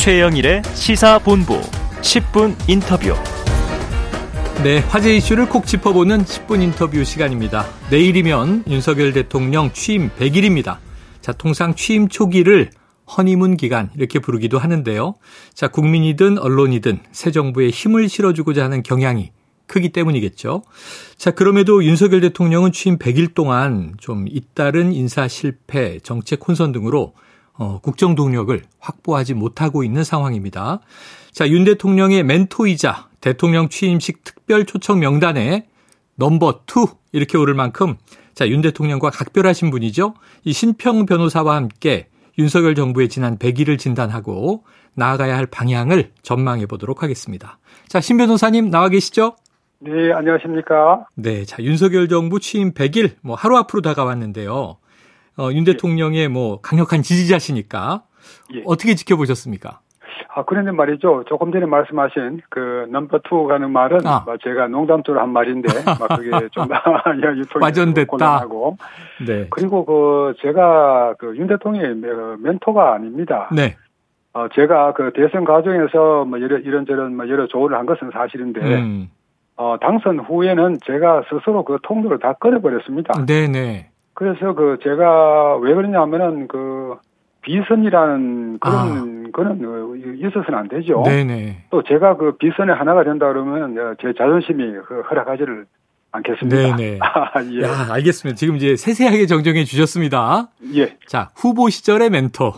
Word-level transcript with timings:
최영일의 0.00 0.62
시사본부 0.72 1.60
10분 2.00 2.56
인터뷰. 2.66 3.12
네, 4.64 4.78
화제 4.78 5.14
이슈를 5.14 5.46
콕 5.46 5.66
짚어보는 5.66 6.24
10분 6.24 6.62
인터뷰 6.62 7.04
시간입니다. 7.04 7.66
내일이면 7.90 8.64
윤석열 8.66 9.12
대통령 9.12 9.70
취임 9.74 10.08
100일입니다. 10.18 10.78
자, 11.20 11.32
통상 11.32 11.74
취임 11.74 12.08
초기를 12.08 12.70
허니문 13.14 13.58
기간 13.58 13.90
이렇게 13.94 14.20
부르기도 14.20 14.58
하는데요. 14.58 15.16
자, 15.52 15.68
국민이든 15.68 16.38
언론이든 16.38 17.00
새 17.12 17.30
정부에 17.30 17.68
힘을 17.68 18.08
실어주고자 18.08 18.64
하는 18.64 18.82
경향이 18.82 19.32
크기 19.66 19.90
때문이겠죠. 19.90 20.62
자, 21.18 21.30
그럼에도 21.32 21.84
윤석열 21.84 22.22
대통령은 22.22 22.72
취임 22.72 22.96
100일 22.96 23.34
동안 23.34 23.92
좀 23.98 24.24
잇따른 24.30 24.94
인사 24.94 25.28
실패, 25.28 25.98
정책 25.98 26.48
혼선 26.48 26.72
등으로 26.72 27.12
어, 27.60 27.78
국정 27.82 28.14
동력을 28.14 28.58
확보하지 28.78 29.34
못하고 29.34 29.84
있는 29.84 30.02
상황입니다. 30.02 30.80
자, 31.30 31.46
윤 31.50 31.64
대통령의 31.64 32.24
멘토이자 32.24 33.08
대통령 33.20 33.68
취임식 33.68 34.24
특별 34.24 34.64
초청 34.64 34.98
명단에 34.98 35.68
넘버 36.14 36.62
2 36.66 36.86
이렇게 37.12 37.36
오를 37.36 37.52
만큼 37.52 37.98
자, 38.32 38.48
윤 38.48 38.62
대통령과 38.62 39.10
각별하신 39.10 39.70
분이죠. 39.70 40.14
이 40.44 40.54
신평 40.54 41.04
변호사와 41.04 41.54
함께 41.54 42.08
윤석열 42.38 42.74
정부의 42.74 43.10
지난 43.10 43.36
100일을 43.36 43.78
진단하고 43.78 44.64
나아가야 44.94 45.36
할 45.36 45.44
방향을 45.44 46.12
전망해 46.22 46.64
보도록 46.64 47.02
하겠습니다. 47.02 47.58
자, 47.88 48.00
신 48.00 48.16
변호사님 48.16 48.70
나와 48.70 48.88
계시죠? 48.88 49.36
네, 49.80 49.90
안녕하십니까? 50.14 51.04
네, 51.14 51.44
자, 51.44 51.62
윤석열 51.62 52.08
정부 52.08 52.40
취임 52.40 52.72
100일 52.72 53.16
뭐 53.20 53.36
하루 53.36 53.58
앞으로 53.58 53.82
다가왔는데요. 53.82 54.78
어, 55.38 55.50
윤 55.52 55.64
대통령의 55.64 56.28
뭐 56.28 56.60
강력한 56.60 57.02
지지자시니까 57.02 58.02
예. 58.54 58.62
어떻게 58.66 58.94
지켜보셨습니까? 58.94 59.80
아, 60.32 60.44
그런데 60.44 60.70
말이죠. 60.70 61.24
조금 61.28 61.50
전에 61.50 61.66
말씀하신 61.66 62.42
그 62.50 62.86
number 62.90 63.20
two라는 63.24 63.70
말은 63.70 64.06
아. 64.06 64.24
제가 64.44 64.68
농담조로 64.68 65.20
한 65.20 65.30
말인데 65.30 65.68
막 65.84 66.08
그게 66.16 66.30
좀 66.52 66.68
와전됐다. 67.60 68.46
고 68.46 68.76
네. 69.26 69.48
그리고 69.50 69.84
그 69.84 70.34
제가 70.40 71.14
그 71.18 71.34
윤 71.36 71.46
대통령의 71.48 71.96
멘토가 72.38 72.94
아닙니다. 72.94 73.48
네. 73.52 73.76
어, 74.32 74.46
제가 74.54 74.92
그 74.92 75.12
대선 75.14 75.44
과정에서 75.44 76.24
뭐 76.24 76.38
이런 76.38 76.62
이런저런 76.62 77.16
뭐 77.16 77.28
여러 77.28 77.46
조언을 77.48 77.76
한 77.76 77.86
것은 77.86 78.10
사실인데 78.12 78.60
음. 78.60 79.10
어, 79.56 79.76
당선 79.80 80.20
후에는 80.20 80.78
제가 80.86 81.24
스스로 81.28 81.64
그 81.64 81.78
통로를 81.82 82.18
다 82.20 82.34
끊어버렸습니다. 82.34 83.26
네네. 83.26 83.89
그래서 84.14 84.54
그 84.54 84.78
제가 84.82 85.56
왜 85.58 85.74
그러냐면은 85.74 86.48
그 86.48 86.96
비선이라는 87.42 88.58
그런 88.58 88.76
아. 88.76 89.30
거는 89.32 89.64
어, 89.64 89.94
있어서는 89.96 90.58
안 90.58 90.68
되죠. 90.68 91.02
네네. 91.04 91.64
또 91.70 91.82
제가 91.82 92.16
그 92.16 92.36
비선의 92.36 92.74
하나가 92.74 93.04
된다 93.04 93.28
그러면 93.28 93.78
어, 93.78 93.94
제 94.00 94.12
자존심이 94.16 94.64
그 94.86 95.00
허락하지를 95.02 95.66
않겠습니다. 96.12 96.76
네네. 96.76 96.98
아, 97.02 97.30
예. 97.52 97.62
야, 97.62 97.92
알겠습니다. 97.92 98.36
지금 98.36 98.56
이제 98.56 98.76
세세하게 98.76 99.26
정정해 99.26 99.64
주셨습니다. 99.64 100.48
예. 100.74 100.96
자, 101.06 101.30
후보 101.36 101.68
시절의 101.70 102.10
멘토. 102.10 102.52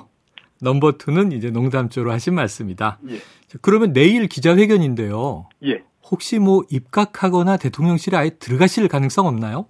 넘버 0.63 0.93
투는 0.93 1.33
이제 1.33 1.51
농담조로 1.51 2.13
하신 2.13 2.35
말씀이다. 2.35 2.99
예. 3.11 3.17
그러면 3.61 3.93
내일 3.93 4.29
기자회견인데요. 4.29 5.49
예. 5.67 5.83
혹시 6.09 6.39
뭐 6.39 6.63
입각하거나 6.71 7.57
대통령실에 7.57 8.17
아예 8.17 8.31
들어가실 8.31 8.87
가능성 8.89 9.27
없나요? 9.27 9.67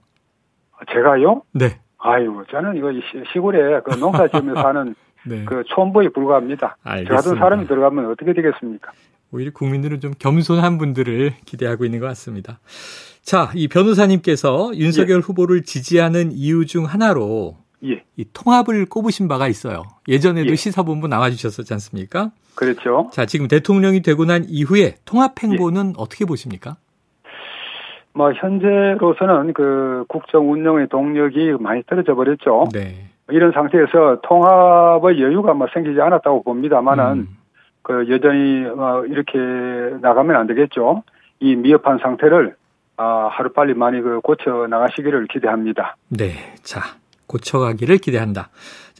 제가요? 0.92 1.42
네. 1.52 1.78
아유, 1.98 2.44
저는 2.50 2.77
이거 2.77 2.91
시골에 3.33 3.80
그 3.84 3.94
농사 3.98 4.27
지으며 4.28 4.55
사는 4.62 4.94
네. 5.24 5.44
그 5.44 5.62
촌보에 5.74 6.08
불과합니다. 6.08 6.77
알겠습니다. 6.83 7.11
저 7.11 7.28
같은 7.28 7.39
사람이 7.39 7.66
들어가면 7.66 8.11
어떻게 8.11 8.33
되겠습니까? 8.33 8.92
오히려 9.30 9.50
국민들은 9.52 10.00
좀 10.00 10.12
겸손한 10.19 10.78
분들을 10.78 11.34
기대하고 11.44 11.84
있는 11.84 12.00
것 12.00 12.06
같습니다. 12.06 12.61
자, 13.23 13.51
이 13.55 13.68
변호사님께서 13.68 14.73
윤석열 14.74 15.18
예. 15.18 15.20
후보를 15.20 15.62
지지하는 15.62 16.33
이유 16.33 16.67
중 16.67 16.85
하나로 16.85 17.56
예. 17.85 18.05
이 18.17 18.24
통합을 18.33 18.86
꼽으신 18.86 19.29
바가 19.29 19.48
있어요. 19.48 19.85
예전에도 20.08 20.51
예. 20.51 20.56
시사본부 20.56 21.08
나와주셨었지 21.08 21.73
않습니까? 21.74 22.33
그렇죠. 22.55 23.11
자, 23.12 23.24
지금 23.24 23.48
대통령이 23.48 24.02
되고 24.02 24.24
난 24.24 24.45
이후에 24.48 24.96
통합 25.05 25.40
행보는 25.42 25.90
예. 25.90 25.92
어떻게 25.96 26.24
보십니까? 26.24 26.77
뭐 28.14 28.33
현재로서는 28.33 29.52
그 29.55 30.05
국정 30.08 30.50
운영의 30.50 30.89
동력이 30.89 31.55
많이 31.61 31.83
떨어져 31.84 32.14
버렸죠. 32.14 32.68
네. 32.73 33.06
이런 33.30 33.52
상태에서 33.52 34.20
통합의 34.23 35.23
여유가 35.23 35.55
뭐 35.55 35.67
생기지 35.73 36.00
않았다고 36.00 36.42
봅니다만은 36.42 37.05
음. 37.12 37.28
그 37.83 38.06
여전히 38.11 38.64
어 38.67 39.05
이렇게 39.06 39.39
나가면 40.00 40.36
안 40.36 40.46
되겠죠. 40.46 41.02
이 41.40 41.56
미흡한 41.56 41.98
상태를 41.98 42.55
아 42.96 43.28
하루 43.33 43.52
빨리 43.52 43.74
많이 43.74 44.00
그 44.00 44.20
고쳐 44.20 44.67
나가시기를 44.68 45.27
기대합니다. 45.29 45.96
네, 46.08 46.33
자 46.62 46.80
고쳐가기를 47.32 47.98
기대한다. 47.98 48.50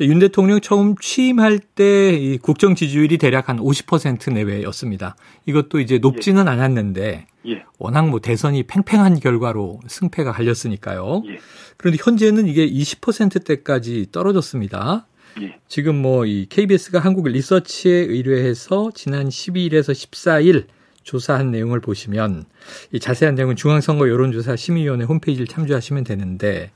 윤 0.00 0.19
대통령 0.19 0.60
처음 0.60 0.97
취임할 0.97 1.59
때이 1.59 2.38
국정 2.38 2.75
지지율이 2.75 3.19
대략 3.19 3.48
한 3.48 3.59
50% 3.59 4.32
내외였습니다. 4.32 5.16
이것도 5.47 5.81
이제 5.81 5.98
높지는 5.98 6.47
예. 6.47 6.50
않았는데 6.50 7.26
예. 7.48 7.62
워낙 7.78 8.09
뭐 8.09 8.20
대선이 8.20 8.65
팽팽한 8.65 9.20
결과로 9.20 9.81
승패가 9.87 10.32
갈렸으니까요. 10.32 11.22
예. 11.26 11.38
그런데 11.76 11.98
현재는 12.03 12.47
이게 12.47 12.69
20%대까지 12.69 14.06
떨어졌습니다. 14.12 15.06
예. 15.41 15.56
지금 15.69 15.97
뭐 15.97 16.25
이 16.26 16.47
KBS가 16.49 16.99
한국 16.99 17.28
리서치에 17.28 17.93
의뢰해서 17.93 18.91
지난 18.94 19.28
12일에서 19.28 19.93
14일 19.93 20.66
조사한 21.03 21.50
내용을 21.50 21.81
보시면 21.81 22.44
이 22.93 23.00
자세한 23.00 23.34
내용은 23.34 23.56
중앙선거 23.56 24.09
여론조사 24.09 24.56
심의위원회 24.56 25.04
홈페이지를 25.04 25.47
참조하시면 25.47 26.04
되는데 26.04 26.70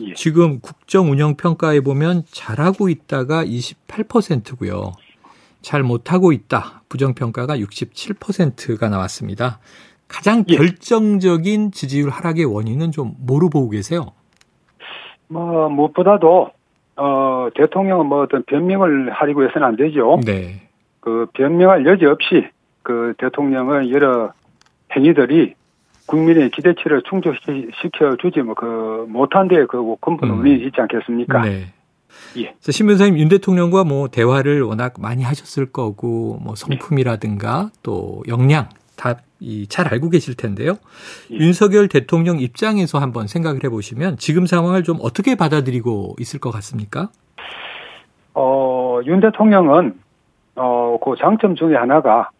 예. 0.00 0.14
지금 0.14 0.60
국정 0.60 1.10
운영 1.10 1.36
평가에 1.36 1.80
보면 1.80 2.22
잘하고 2.26 2.88
있다가 2.88 3.44
28%고요. 3.44 4.92
잘 5.60 5.82
못하고 5.82 6.32
있다. 6.32 6.82
부정평가가 6.88 7.56
67%가 7.56 8.88
나왔습니다. 8.88 9.60
가장 10.08 10.44
예. 10.48 10.56
결정적인 10.56 11.72
지지율 11.72 12.10
하락의 12.10 12.44
원인은 12.44 12.92
좀 12.92 13.14
뭐로 13.18 13.48
보고 13.48 13.70
계세요? 13.70 14.12
뭐 15.28 15.68
무엇보다도 15.70 16.50
어 16.96 17.48
대통령은 17.54 18.06
뭐 18.06 18.22
어떤 18.22 18.42
변명을 18.44 19.10
하려고 19.10 19.44
해서는 19.44 19.66
안 19.66 19.76
되죠. 19.76 20.20
네. 20.26 20.68
그 21.00 21.26
변명할 21.32 21.86
여지 21.86 22.04
없이 22.04 22.46
그 22.82 23.14
대통령의 23.18 23.90
여러 23.92 24.32
행위들이 24.94 25.54
국민의 26.06 26.50
기대치를 26.50 27.02
충족시켜 27.08 28.16
주지 28.20 28.40
뭐 28.40 28.54
그 28.54 29.06
못한 29.08 29.48
데에 29.48 29.64
그 29.66 29.96
근본 30.00 30.30
음. 30.30 30.38
원인이 30.38 30.64
있지 30.66 30.80
않겠습니까? 30.80 31.42
네. 31.42 31.66
예. 32.36 32.54
신 32.60 32.86
변호사님 32.86 33.18
윤 33.18 33.28
대통령과 33.28 33.84
뭐 33.84 34.08
대화를 34.08 34.62
워낙 34.62 34.94
많이 34.98 35.22
하셨을 35.22 35.72
거고 35.72 36.38
뭐 36.42 36.54
성품이라든가 36.54 37.70
또 37.82 38.22
역량 38.28 38.68
다 38.96 39.16
잘 39.68 39.88
알고 39.92 40.10
계실 40.10 40.36
텐데요. 40.36 40.76
예. 41.30 41.36
윤석열 41.36 41.88
대통령 41.88 42.38
입장에서 42.38 42.98
한번 42.98 43.26
생각을 43.26 43.64
해보시면 43.64 44.16
지금 44.18 44.46
상황을 44.46 44.84
좀 44.84 44.98
어떻게 45.00 45.34
받아들이고 45.34 46.16
있을 46.20 46.38
것 46.38 46.50
같습니까? 46.50 47.08
어, 48.34 49.00
윤 49.06 49.20
대통령은 49.20 49.94
어, 50.56 50.98
그 51.02 51.14
장점 51.18 51.56
중에 51.56 51.74
하나가 51.76 52.30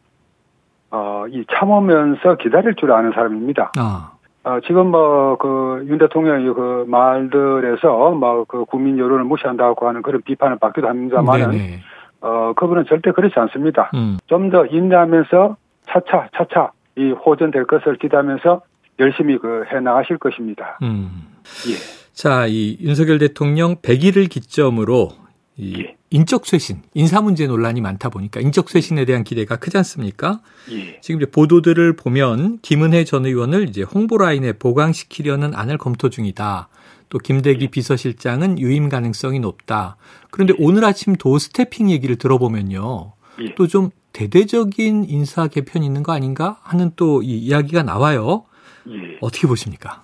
어, 0.92 1.24
이 1.28 1.44
참으면서 1.50 2.36
기다릴 2.36 2.74
줄 2.76 2.92
아는 2.92 3.12
사람입니다. 3.12 3.72
아. 3.76 4.12
어, 4.44 4.58
지금 4.66 4.88
뭐, 4.90 5.36
그, 5.36 5.84
윤 5.88 5.98
대통령의 5.98 6.52
그 6.52 6.84
말들에서 6.88 8.10
뭐, 8.10 8.44
그 8.44 8.64
국민 8.64 8.98
여론을 8.98 9.24
무시한다고 9.24 9.88
하는 9.88 10.02
그런 10.02 10.20
비판을 10.22 10.58
받기도 10.58 10.88
합니다만은, 10.88 11.50
네네. 11.50 11.80
어, 12.20 12.52
그분은 12.54 12.84
절대 12.88 13.12
그렇지 13.12 13.34
않습니다. 13.38 13.90
음. 13.94 14.18
좀더 14.26 14.66
인내하면서 14.66 15.56
차차, 15.86 16.28
차차 16.36 16.72
이 16.96 17.10
호전될 17.10 17.64
것을 17.66 17.96
기대하면서 17.96 18.62
열심히 18.98 19.38
그 19.38 19.64
해 19.72 19.80
나가실 19.80 20.18
것입니다. 20.18 20.78
음. 20.82 21.22
예. 21.68 21.74
자, 22.12 22.46
이 22.46 22.76
윤석열 22.80 23.18
대통령 23.18 23.76
100일을 23.76 24.28
기점으로 24.28 25.08
이 25.08 25.21
예. 25.62 25.96
인적 26.10 26.46
쇄신, 26.46 26.82
인사 26.94 27.20
문제 27.20 27.46
논란이 27.46 27.80
많다 27.80 28.08
보니까 28.08 28.40
인적 28.40 28.68
쇄신에 28.68 29.04
대한 29.04 29.24
기대가 29.24 29.56
크지 29.56 29.76
않습니까? 29.78 30.40
예. 30.70 31.00
지금 31.00 31.20
이제 31.20 31.30
보도들을 31.30 31.96
보면 31.96 32.58
김은혜 32.62 33.04
전 33.04 33.24
의원을 33.26 33.68
이제 33.68 33.82
홍보 33.82 34.18
라인에 34.18 34.52
보강시키려는 34.54 35.54
안을 35.54 35.78
검토 35.78 36.08
중이다. 36.10 36.68
또 37.08 37.18
김대기 37.18 37.64
예. 37.64 37.68
비서실장은 37.68 38.58
유임 38.58 38.88
가능성이 38.88 39.40
높다. 39.40 39.96
그런데 40.30 40.54
예. 40.58 40.64
오늘 40.64 40.84
아침 40.84 41.14
도 41.14 41.38
스태핑 41.38 41.90
얘기를 41.90 42.16
들어보면요. 42.16 43.12
예. 43.40 43.54
또좀 43.54 43.90
대대적인 44.12 45.06
인사 45.08 45.48
개편이 45.48 45.86
있는 45.86 46.02
거 46.02 46.12
아닌가 46.12 46.58
하는 46.62 46.90
또 46.96 47.22
이 47.22 47.38
이야기가 47.38 47.82
나와요. 47.82 48.44
예. 48.88 49.18
어떻게 49.20 49.46
보십니까? 49.46 50.02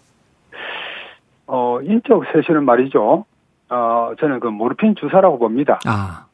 어, 1.47 1.81
인적 1.83 2.25
쇄신은 2.33 2.65
말이죠. 2.65 3.25
어, 3.71 4.13
저는 4.19 4.41
그 4.41 4.49
모르핀 4.49 4.95
주사라고 4.97 5.39
봅니다. 5.39 5.79
아. 5.87 6.27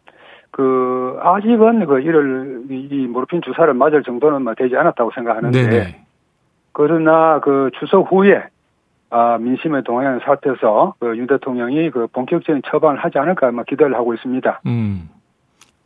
그 0.50 1.19
아직은 1.20 1.84
그 1.86 2.00
이를 2.00 2.62
이 2.70 3.06
모르핀 3.08 3.42
주사를 3.42 3.72
맞을 3.75 4.04
정도는 4.04 4.42
뭐 4.42 4.54
되지 4.54 4.76
않았다고 4.76 5.10
생각하는데 5.14 5.62
네네. 5.69 6.04
그러나 6.72 7.40
그 7.40 7.70
추석 7.81 8.12
후에 8.12 8.44
아 9.10 9.36
민심의 9.38 9.82
동향 9.82 10.20
살펴서 10.25 10.94
그 11.00 11.16
윤 11.16 11.26
대통령이 11.26 11.90
그 11.90 12.06
본격적인 12.08 12.62
처방을 12.70 12.98
하지 12.98 13.19
않을까 13.19 13.50
막 13.50 13.66
기대를 13.66 13.94
하고 13.94 14.14
있습니다. 14.14 14.60
음. 14.66 15.08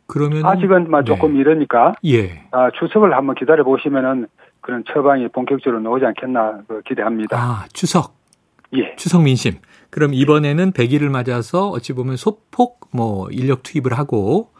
그러면 0.05 0.45
아직은 0.45 0.89
막 0.89 1.03
조금 1.05 1.33
네. 1.33 1.39
이러니까 1.39 1.93
예. 2.05 2.43
아 2.51 2.69
추석을 2.71 3.13
한번 3.15 3.35
기다려 3.35 3.63
보시면은 3.63 4.27
그런 4.61 4.83
처방이 4.91 5.27
본격적으로 5.29 5.81
나오지 5.81 6.05
않겠나 6.05 6.61
그 6.67 6.81
기대합니다. 6.83 7.37
아, 7.37 7.65
추석. 7.73 8.15
예. 8.75 8.95
추석 8.97 9.23
민심. 9.23 9.53
그럼 9.89 10.13
이번에는 10.13 10.71
100일을 10.71 11.09
맞아서 11.09 11.69
어찌 11.69 11.93
보면 11.93 12.15
소폭 12.15 12.89
뭐 12.91 13.27
인력 13.31 13.63
투입을 13.63 13.93
하고 13.97 14.51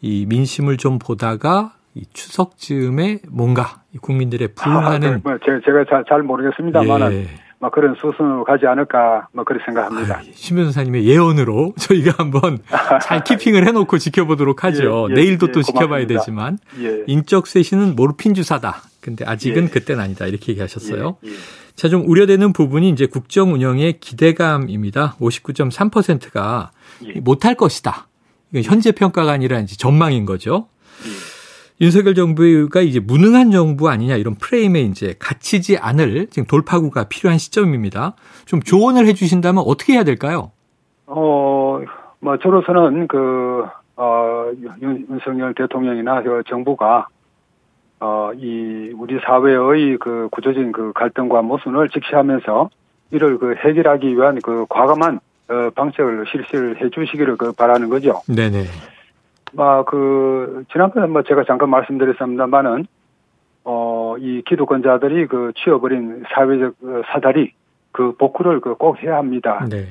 이 0.00 0.26
민심을 0.28 0.76
좀 0.76 0.98
보다가 0.98 1.74
이 1.94 2.04
추석 2.12 2.56
즈음에 2.56 3.18
뭔가 3.28 3.82
이 3.92 3.98
국민들의 3.98 4.48
아, 5.24 5.30
뭐 5.30 5.38
제, 5.44 5.60
제가 5.64 5.84
잘, 5.88 6.04
잘 6.08 6.22
모르겠습니다만은 6.22 7.12
예. 7.12 7.26
막 7.60 7.72
그런 7.72 7.94
수순으로 7.94 8.44
가지 8.44 8.66
않을까 8.66 9.28
뭐 9.32 9.44
그렇게 9.44 9.64
생각합니다. 9.66 10.16
아, 10.16 10.22
신 10.32 10.56
변호사님의 10.56 11.04
예언으로 11.06 11.74
저희가 11.78 12.14
한번 12.16 12.58
잘 13.02 13.22
키핑을 13.22 13.68
해놓고 13.68 13.98
지켜보도록 13.98 14.64
하죠. 14.64 15.08
예, 15.10 15.12
예, 15.12 15.14
내일도 15.14 15.48
예, 15.48 15.52
또 15.52 15.62
지켜봐야. 15.62 16.06
되지만 16.06 16.58
예. 16.80 17.04
인적 17.06 17.46
쇄신은 17.46 17.96
모르핀 17.96 18.32
주사다. 18.32 18.82
근데 19.02 19.26
아직은 19.26 19.64
예. 19.64 19.68
그때는 19.68 20.02
아니다. 20.02 20.26
이렇게 20.26 20.52
얘기하셨어요. 20.52 21.18
예, 21.24 21.28
예. 21.28 21.34
자, 21.76 21.88
좀 21.88 22.08
우려되는 22.08 22.52
부분이 22.54 22.88
이제 22.88 23.04
국정 23.06 23.52
운영의 23.52 24.00
기대감입니다. 24.00 25.16
59.3%가 25.20 26.70
예. 27.14 27.20
못할 27.20 27.54
것이다. 27.54 28.06
현재 28.64 28.90
평가가 28.92 29.30
아니라 29.30 29.60
이제 29.60 29.76
전망인 29.76 30.24
거죠. 30.24 30.66
예. 31.80 31.84
윤석열 31.84 32.14
정부가 32.14 32.80
이제 32.80 33.00
무능한 33.00 33.50
정부 33.50 33.88
아니냐 33.88 34.16
이런 34.16 34.34
프레임에 34.34 34.80
이제 34.80 35.14
갇히지 35.18 35.78
않을 35.78 36.28
지금 36.28 36.46
돌파구가 36.46 37.04
필요한 37.04 37.38
시점입니다. 37.38 38.14
좀 38.44 38.60
조언을 38.60 39.06
해 39.06 39.14
주신다면 39.14 39.64
어떻게 39.66 39.94
해야 39.94 40.04
될까요? 40.04 40.52
어, 41.06 41.80
뭐, 42.20 42.36
저로서는 42.36 43.08
그, 43.08 43.64
어, 43.96 44.50
윤, 44.82 45.06
윤석열 45.10 45.54
대통령이나 45.54 46.22
그 46.22 46.42
정부가, 46.48 47.08
어, 47.98 48.30
이, 48.36 48.92
우리 48.96 49.18
사회의 49.26 49.96
그 49.98 50.28
구조적인 50.30 50.72
그 50.72 50.92
갈등과 50.94 51.42
모순을 51.42 51.88
직시하면서 51.88 52.70
이를 53.10 53.38
그 53.38 53.54
해결하기 53.56 54.16
위한 54.16 54.38
그 54.42 54.66
과감한 54.68 55.20
어, 55.48 55.70
방책을 55.74 56.26
실시를 56.30 56.80
해 56.80 56.90
주시기를 56.90 57.36
그 57.36 57.52
바라는 57.52 57.88
거죠. 57.88 58.22
네네. 58.28 58.66
아, 59.56 59.84
그, 59.84 60.64
지난번에 60.72 61.06
뭐 61.06 61.22
제가 61.22 61.44
잠깐 61.44 61.70
말씀드렸습니다만은, 61.70 62.86
어, 63.64 64.16
이 64.18 64.42
기득권자들이 64.46 65.26
그 65.26 65.52
치워버린 65.56 66.24
사회적 66.32 66.74
어, 66.82 67.02
사다리, 67.12 67.52
그 67.92 68.12
복구를 68.16 68.60
그 68.60 68.74
꼭 68.74 69.02
해야 69.02 69.16
합니다. 69.16 69.66
네. 69.68 69.88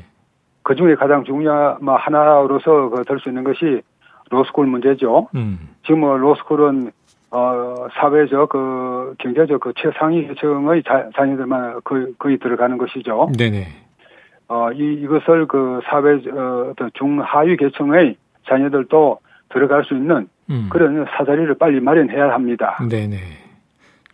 그 0.63 0.75
중에 0.75 0.95
가장 0.95 1.23
중요한 1.23 1.77
뭐 1.81 1.95
하나로서 1.95 2.89
그 2.89 3.03
될 3.03 3.19
수 3.19 3.29
있는 3.29 3.43
것이 3.43 3.81
로스쿨 4.29 4.67
문제죠. 4.67 5.27
음. 5.35 5.69
지금 5.85 6.01
뭐 6.01 6.17
로스쿨은 6.17 6.91
어 7.31 7.87
사회적 7.93 8.49
그 8.49 9.15
경제적 9.19 9.59
그 9.59 9.73
최상위 9.75 10.27
계층의 10.27 10.83
자, 10.83 11.09
자녀들만 11.15 11.81
거의, 11.83 12.13
거의 12.17 12.37
들어가는 12.37 12.77
것이죠. 12.77 13.29
네네. 13.37 13.67
어이 14.47 14.93
이것을 15.03 15.47
그 15.47 15.79
사회 15.85 16.13
어, 16.31 16.71
어떤 16.71 16.89
중하위 16.93 17.57
계층의 17.57 18.15
자녀들도 18.47 19.19
들어갈 19.51 19.83
수 19.85 19.93
있는 19.95 20.27
음. 20.49 20.67
그런 20.71 21.05
사다리를 21.17 21.57
빨리 21.57 21.79
마련해야 21.79 22.29
합니다. 22.33 22.77
네네. 22.89 23.17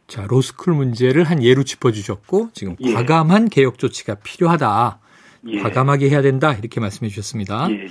자, 0.08 0.26
로스쿨 0.28 0.74
문제를 0.74 1.24
한 1.24 1.42
예로 1.44 1.64
짚어주셨고, 1.64 2.50
지금 2.54 2.76
예. 2.82 2.94
과감한 2.94 3.50
개혁 3.50 3.78
조치가 3.80 4.16
필요하다. 4.24 5.00
예. 5.48 5.60
과감하게 5.60 6.10
해야 6.10 6.22
된다. 6.22 6.54
이렇게 6.54 6.80
말씀해 6.80 7.10
주셨습니다. 7.10 7.68
예, 7.72 7.88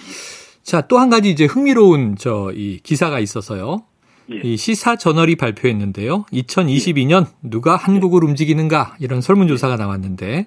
자, 0.62 0.80
또 0.82 0.98
한 0.98 1.10
가지 1.10 1.30
이제 1.30 1.44
흥미로운 1.44 2.16
저 2.16 2.52
이 2.54 2.78
기사가 2.82 3.18
있어서요. 3.18 3.82
예. 4.32 4.36
이 4.42 4.56
시사 4.56 4.96
저널이 4.96 5.36
발표했는데요. 5.36 6.24
2022년 6.32 7.26
누가 7.42 7.76
한국을 7.76 8.24
움직이는가 8.24 8.96
이런 9.00 9.20
설문조사가 9.20 9.76
나왔는데 9.76 10.46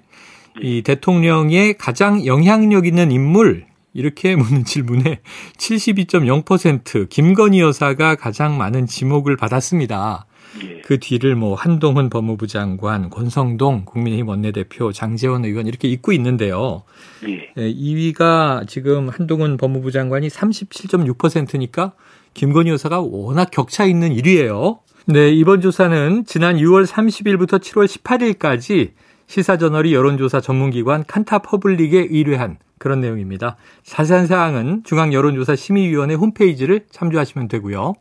이 0.60 0.82
대통령의 0.82 1.78
가장 1.78 2.26
영향력 2.26 2.86
있는 2.86 3.12
인물 3.12 3.66
이렇게 3.98 4.36
묻는 4.36 4.64
질문에 4.64 5.20
72.0% 5.56 7.08
김건희 7.08 7.60
여사가 7.60 8.14
가장 8.14 8.56
많은 8.56 8.86
지목을 8.86 9.36
받았습니다. 9.36 10.26
예. 10.62 10.80
그 10.82 10.98
뒤를 10.98 11.34
뭐 11.34 11.54
한동훈 11.54 12.08
법무부 12.08 12.46
장관, 12.46 13.10
권성동 13.10 13.84
국민의힘 13.84 14.28
원내대표, 14.28 14.92
장재원 14.92 15.44
의원 15.44 15.66
이렇게 15.66 15.88
잇고 15.88 16.12
있는데요. 16.12 16.84
예. 17.26 17.72
2위가 17.72 18.68
지금 18.68 19.08
한동훈 19.08 19.56
법무부 19.56 19.90
장관이 19.90 20.28
37.6%니까 20.28 21.92
김건희 22.34 22.70
여사가 22.70 23.00
워낙 23.00 23.50
격차 23.50 23.84
있는 23.84 24.14
1위예요. 24.14 24.78
네, 25.06 25.30
이번 25.30 25.60
조사는 25.60 26.24
지난 26.26 26.56
6월 26.56 26.86
30일부터 26.86 27.58
7월 27.58 27.86
18일까지 27.86 28.90
시사저널이 29.28 29.94
여론조사 29.94 30.40
전문기관 30.40 31.04
칸타 31.06 31.40
퍼블릭에 31.40 32.08
의뢰한 32.10 32.56
그런 32.78 33.00
내용입니다. 33.00 33.56
자세한 33.82 34.26
사항은 34.26 34.84
중앙여론조사심의위원회 34.84 36.14
홈페이지를 36.14 36.80
참조하시면 36.90 37.48
되고요. 37.48 37.92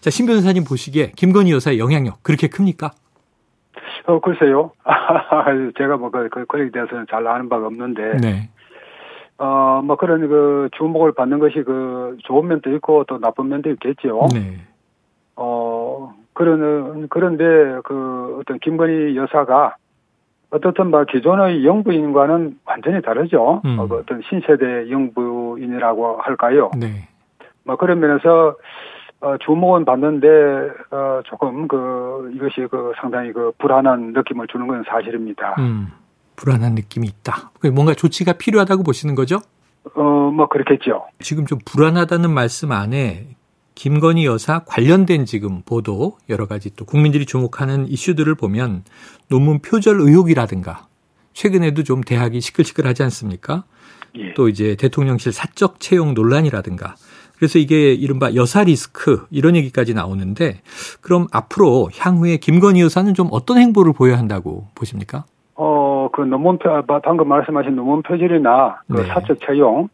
자, 0.00 0.10
신 0.10 0.26
변호사님 0.26 0.64
보시기에 0.64 1.12
김건희 1.16 1.52
여사의 1.52 1.78
영향력 1.80 2.22
그렇게 2.22 2.48
큽니까? 2.48 2.92
어 4.06 4.20
글쎄요. 4.20 4.72
제가 5.76 5.96
뭐 5.96 6.10
그 6.10 6.28
그, 6.30 6.46
거기에 6.46 6.70
대해서는 6.70 7.06
잘 7.10 7.26
아는 7.26 7.48
바가 7.48 7.66
없는데 7.66 8.16
네. 8.18 8.48
어, 9.38 9.82
뭐 9.84 9.96
그런 9.96 10.28
그 10.28 10.68
주목을 10.76 11.12
받는 11.12 11.38
것이 11.38 11.62
그 11.62 12.16
좋은 12.24 12.46
면도 12.46 12.74
있고 12.76 13.04
또 13.04 13.18
나쁜 13.18 13.48
면도 13.48 13.70
있겠죠. 13.70 14.28
네. 14.32 14.58
어, 15.36 16.14
그런, 16.32 17.08
그런데 17.08 17.44
그 17.84 18.38
어떤 18.40 18.58
김건희 18.60 19.16
여사가 19.16 19.76
어떻든 20.50 20.90
뭐 20.90 21.04
기존의 21.04 21.64
영부인과는 21.64 22.58
완전히 22.64 23.00
다르죠. 23.02 23.62
음. 23.64 23.78
어, 23.78 23.86
그 23.86 23.98
어떤 23.98 24.20
신세대 24.28 24.90
영부인이라고 24.90 26.18
할까요. 26.20 26.70
네. 26.76 27.08
뭐 27.64 27.76
그런 27.76 28.00
면에서 28.00 28.56
어, 29.20 29.36
주목은 29.38 29.84
받는데 29.84 30.28
어, 30.90 31.20
조금 31.26 31.68
그 31.68 32.32
이것이 32.34 32.66
그 32.70 32.92
상당히 33.00 33.32
그 33.32 33.52
불안한 33.58 34.12
느낌을 34.12 34.46
주는 34.48 34.66
건 34.66 34.82
사실입니다. 34.88 35.56
음, 35.58 35.88
불안한 36.36 36.74
느낌이 36.74 37.06
있다. 37.06 37.50
뭔가 37.72 37.94
조치가 37.94 38.32
필요하다고 38.32 38.82
보시는 38.82 39.14
거죠? 39.14 39.36
어, 39.94 40.02
뭐 40.02 40.48
그렇겠죠. 40.48 41.06
지금 41.20 41.46
좀 41.46 41.58
불안하다는 41.64 42.30
말씀 42.30 42.72
안에 42.72 43.28
김건희 43.80 44.26
여사 44.26 44.58
관련된 44.58 45.24
지금 45.24 45.62
보도 45.62 46.18
여러 46.28 46.44
가지 46.44 46.68
또 46.76 46.84
국민들이 46.84 47.24
주목하는 47.24 47.88
이슈들을 47.88 48.34
보면 48.34 48.82
논문 49.30 49.60
표절 49.60 50.02
의혹이라든가 50.02 50.82
최근에도 51.32 51.82
좀 51.82 52.02
대학이 52.02 52.42
시끌시끌하지 52.42 53.02
않습니까? 53.04 53.64
예. 54.18 54.34
또 54.34 54.50
이제 54.50 54.76
대통령실 54.76 55.32
사적 55.32 55.80
채용 55.80 56.12
논란이라든가 56.12 56.96
그래서 57.38 57.58
이게 57.58 57.94
이른바 57.94 58.34
여사 58.34 58.64
리스크 58.64 59.24
이런 59.30 59.56
얘기까지 59.56 59.94
나오는데 59.94 60.60
그럼 61.00 61.26
앞으로 61.32 61.88
향후에 61.96 62.36
김건희 62.36 62.82
여사는 62.82 63.14
좀 63.14 63.28
어떤 63.30 63.56
행보를 63.56 63.94
보여야 63.94 64.18
한다고 64.18 64.66
보십니까? 64.74 65.24
어, 65.54 66.10
그 66.12 66.20
논문 66.20 66.58
표, 66.58 66.68
방금 67.02 67.28
말씀하신 67.28 67.76
논문 67.76 68.02
표절이나 68.02 68.82
그 68.92 69.00
네. 69.00 69.06
사적 69.06 69.38
채용 69.40 69.88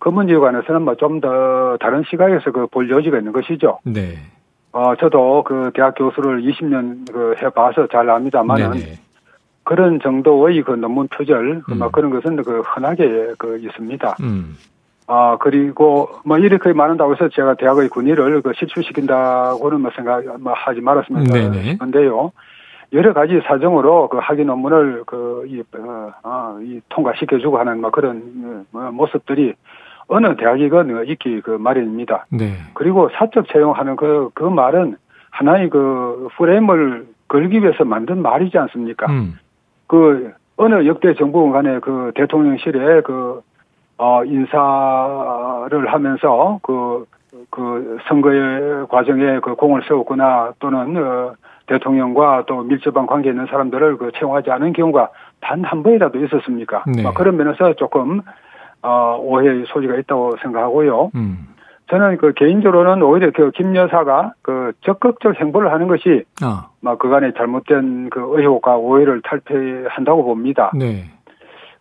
그 0.00 0.08
문제에 0.08 0.36
관해서는 0.38 0.82
뭐 0.82 0.94
좀 0.96 1.20
더 1.20 1.76
다른 1.78 2.02
시각에서 2.10 2.50
그 2.50 2.66
볼 2.66 2.90
여지가 2.90 3.18
있는 3.18 3.32
것이죠. 3.32 3.78
네. 3.84 4.16
어, 4.72 4.94
저도 4.96 5.42
그 5.44 5.70
대학 5.74 5.94
교수를 5.94 6.42
20년 6.42 7.12
그 7.12 7.34
해봐서 7.42 7.86
잘 7.88 8.08
압니다만은 8.10 8.70
네네. 8.72 8.98
그런 9.64 10.00
정도의 10.00 10.62
그 10.62 10.72
논문 10.72 11.06
표절, 11.08 11.62
음. 11.68 11.78
뭐 11.78 11.90
그런 11.90 12.10
것은 12.10 12.42
그 12.42 12.60
흔하게 12.60 13.34
그 13.38 13.58
있습니다. 13.58 14.16
음. 14.20 14.56
아, 15.06 15.36
그리고 15.40 16.08
뭐 16.24 16.38
이렇게 16.38 16.72
많은다고 16.72 17.14
해서 17.14 17.28
제가 17.28 17.54
대학의 17.54 17.88
군의를 17.88 18.42
그 18.42 18.52
실추시킨다고는 18.56 19.80
뭐 19.80 19.90
생각, 19.94 20.22
뭐 20.40 20.52
하지 20.54 20.80
말았으면 20.80 21.24
네네. 21.24 21.76
건데요. 21.78 22.32
여러 22.92 23.12
가지 23.12 23.40
사정으로 23.46 24.08
그 24.08 24.18
학위 24.18 24.44
논문을 24.44 25.04
그, 25.06 25.44
이, 25.48 25.62
어, 25.76 26.12
어, 26.22 26.58
이 26.62 26.80
통과시켜주고 26.88 27.58
하는 27.58 27.80
뭐 27.80 27.90
그런 27.90 28.66
어, 28.72 28.90
모습들이 28.92 29.54
어느 30.10 30.36
대학이건 30.36 31.06
있기 31.06 31.40
그 31.40 31.50
마련입니다. 31.52 32.26
네. 32.30 32.52
그리고 32.74 33.08
사적 33.14 33.48
채용하는 33.48 33.96
그, 33.96 34.30
그 34.34 34.44
말은 34.44 34.96
하나의 35.30 35.70
그 35.70 36.28
프레임을 36.36 37.06
걸기 37.28 37.62
위해서 37.62 37.84
만든 37.84 38.20
말이지 38.22 38.58
않습니까? 38.58 39.06
음. 39.06 39.38
그 39.86 40.32
어느 40.56 40.86
역대 40.86 41.14
정부 41.14 41.50
간에 41.52 41.78
그 41.78 42.12
대통령실에 42.14 43.02
그 43.02 43.40
어, 43.98 44.24
인사를 44.24 45.92
하면서 45.92 46.58
그 46.62 47.06
그 47.50 47.98
선거의 48.08 48.86
과정에 48.88 49.40
그 49.40 49.54
공을 49.54 49.82
세웠거나 49.86 50.54
또는 50.58 50.96
어, 50.96 51.34
대통령과 51.66 52.44
또 52.46 52.62
밀접한 52.62 53.06
관계 53.06 53.30
있는 53.30 53.46
사람들을 53.46 53.98
그 53.98 54.10
채용하지 54.12 54.50
않은 54.50 54.72
경우가 54.72 55.10
단 55.40 55.64
한 55.64 55.82
번이라도 55.82 56.24
있었습니까? 56.24 56.84
네. 56.86 57.02
막 57.02 57.14
그런 57.14 57.36
면에서 57.36 57.74
조금 57.74 58.20
어, 58.82 59.18
오해의 59.20 59.64
소지가 59.68 59.96
있다고 59.96 60.36
생각하고요. 60.42 61.10
음. 61.14 61.46
저는 61.90 62.18
그 62.18 62.32
개인적으로는 62.34 63.02
오히려 63.02 63.30
그 63.32 63.50
김 63.50 63.74
여사가 63.74 64.34
그 64.42 64.72
적극적 64.82 65.40
행보를 65.40 65.72
하는 65.72 65.88
것이 65.88 66.24
아, 66.42 66.68
막 66.80 66.98
그간의 66.98 67.34
잘못된 67.36 68.10
그 68.10 68.20
의혹과 68.20 68.76
오해를 68.76 69.22
탈피한다고 69.22 70.24
봅니다. 70.24 70.70
네. 70.74 71.04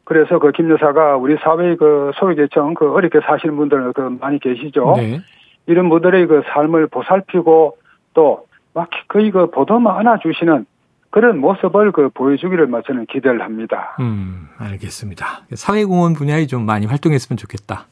그래서 0.04 0.40
그 0.40 0.52
김 0.52 0.72
여사가 0.72 1.18
우리 1.18 1.38
사회의 1.38 1.78
그 1.78 2.12
소외계층 2.16 2.74
그 2.74 2.92
어렵게 2.92 3.20
사시는 3.24 3.56
분들 3.56 3.94
그 3.94 4.18
많이 4.20 4.40
계시죠. 4.40 4.96
네. 4.98 5.20
이런 5.68 5.90
분들의 5.90 6.26
그 6.26 6.42
삶을 6.54 6.88
보살피고 6.88 7.78
또 8.14 8.50
막 8.74 8.90
거의 9.08 9.32
그 9.32 9.50
보도만 9.50 9.98
안아주시는 9.98 10.66
그런 11.12 11.40
모습을 11.40 11.92
그 11.92 12.10
보여주기를 12.14 12.68
막 12.68 12.84
저는 12.86 13.06
기대를 13.12 13.42
합니다. 13.42 13.96
음, 14.00 14.48
알겠습니다. 14.58 15.42
사회공헌 15.54 16.14
분야에 16.14 16.46
좀 16.46 16.66
많이 16.66 16.86
활동했으면 16.86 17.38
좋겠다. 17.38 17.88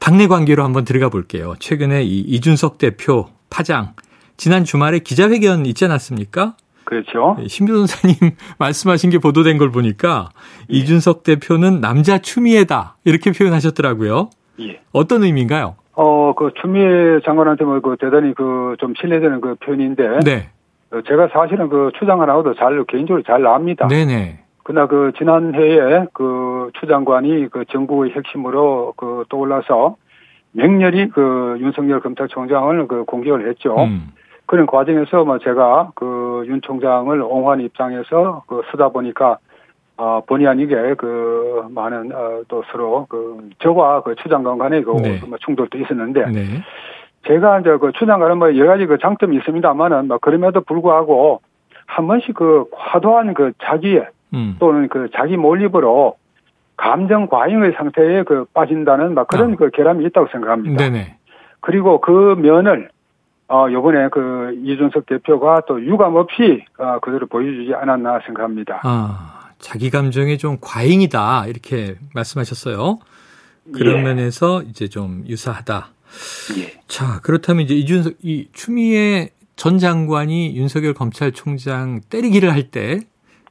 당내 0.00 0.26
관계로 0.26 0.62
한번 0.64 0.84
들어가 0.84 1.08
볼게요. 1.08 1.54
최근에 1.58 2.02
이 2.02 2.20
이준석 2.20 2.78
대표 2.78 3.28
파장 3.48 3.94
지난 4.36 4.64
주말에 4.64 4.98
기자회견 4.98 5.64
있지 5.66 5.84
않았습니까? 5.86 6.54
그렇죠. 6.84 7.36
신 7.46 7.66
변호사님 7.66 8.14
말씀하신 8.58 9.08
게 9.08 9.18
보도된 9.18 9.56
걸 9.56 9.70
보니까 9.70 10.28
이준석 10.68 11.22
대표는 11.22 11.80
남자 11.80 12.18
추미애다 12.18 12.96
이렇게 13.04 13.32
표현하셨더라고요. 13.32 14.28
예. 14.60 14.80
어떤 14.92 15.22
의미인가요? 15.24 15.76
어, 15.96 16.34
그 16.34 16.50
추미애 16.60 17.20
장관한테 17.24 17.64
뭐 17.64 17.80
그 17.80 17.96
대단히 17.98 18.34
그 18.34 18.76
좀 18.80 18.92
신뢰되는 19.00 19.40
그 19.40 19.54
표현인데 19.64 20.18
네, 20.24 20.50
어, 20.50 20.63
제가 21.02 21.28
사실은 21.28 21.68
그 21.68 21.90
추장관하고도 21.98 22.54
잘 22.54 22.84
개인적으로 22.84 23.22
잘 23.22 23.46
압니다. 23.46 23.88
네네, 23.88 24.38
그러나 24.62 24.86
그 24.86 25.12
지난 25.18 25.54
해에 25.54 26.06
그 26.12 26.70
추장관이 26.80 27.48
그 27.50 27.64
정부의 27.66 28.12
핵심으로 28.12 28.94
그 28.96 29.24
떠올라서 29.28 29.96
맹렬히 30.52 31.08
그 31.08 31.56
윤석열 31.60 32.00
검찰총장을 32.00 32.86
그 32.86 33.04
공격을 33.04 33.48
했죠. 33.48 33.76
음, 33.76 34.12
그런 34.46 34.66
과정에서 34.66 35.24
뭐 35.24 35.38
제가 35.38 35.92
그 35.94 36.24
윤 36.46 36.60
총장을 36.60 37.20
옹호한 37.20 37.60
입장에서 37.60 38.42
그 38.46 38.62
쓰다 38.70 38.88
보니까 38.90 39.38
어 39.96 40.20
본의 40.26 40.46
아니게 40.48 40.94
그 40.94 41.66
많은 41.70 42.12
어 42.12 42.42
또 42.48 42.62
서로 42.70 43.06
그 43.08 43.48
저와 43.60 44.02
그 44.02 44.14
추장관 44.16 44.58
간의 44.58 44.82
그 44.82 44.90
네. 45.00 45.20
뭐 45.26 45.38
충돌도 45.38 45.78
있었는데 45.78 46.26
네, 46.26 46.44
제가 47.26 47.60
이제 47.60 47.76
그 47.80 47.92
추장관은 47.98 48.38
뭐 48.38 48.56
여러 48.56 48.72
가지 48.72 48.86
그 48.86 48.98
장점이 48.98 49.36
있습니다만은 49.38 50.08
뭐 50.08 50.18
그럼에도 50.18 50.60
불구하고 50.60 51.40
한 51.86 52.06
번씩 52.06 52.34
그 52.34 52.66
과도한 52.72 53.34
그 53.34 53.52
자기의 53.62 54.08
음, 54.34 54.56
또는 54.58 54.88
그 54.88 55.08
자기 55.14 55.36
몰입으로 55.36 56.16
감정 56.76 57.28
과잉의 57.28 57.72
상태에 57.76 58.24
그 58.24 58.46
빠진다는 58.52 59.14
막 59.14 59.28
그런 59.28 59.52
아. 59.52 59.56
그 59.56 59.70
결함이 59.70 60.04
있다고 60.06 60.28
생각합니다. 60.32 60.76
네네, 60.76 61.16
그리고 61.60 62.00
그 62.00 62.34
면을 62.38 62.90
어 63.48 63.66
요번에 63.70 64.08
그 64.08 64.58
이준석 64.64 65.06
대표가 65.06 65.62
또 65.68 65.84
유감 65.84 66.16
없이 66.16 66.64
어 66.78 66.98
그대로 67.00 67.26
보여주지 67.26 67.74
않았나 67.74 68.20
생각합니다. 68.26 68.80
아 68.82 69.50
자기 69.58 69.90
감정에 69.90 70.36
좀 70.36 70.56
과잉이다 70.60 71.46
이렇게 71.46 71.96
말씀하셨어요. 72.14 72.98
그런 73.72 73.98
예. 73.98 74.02
면에서 74.02 74.62
이제 74.62 74.88
좀 74.88 75.24
유사하다. 75.26 75.93
예. 76.58 76.72
자, 76.88 77.20
그렇다면 77.22 77.64
이제 77.64 77.74
이준석, 77.74 78.14
이 78.22 78.48
추미애 78.52 79.30
전 79.56 79.78
장관이 79.78 80.56
윤석열 80.56 80.94
검찰총장 80.94 82.00
때리기를 82.08 82.52
할 82.52 82.70
때, 82.70 83.00